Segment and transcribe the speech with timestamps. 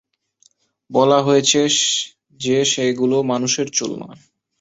[0.89, 1.59] বলা হয়েছে
[2.39, 4.19] যে সেগুলো মানুষের চুল নয়।